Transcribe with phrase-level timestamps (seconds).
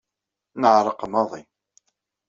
[0.61, 1.41] Neɛreq maḍi.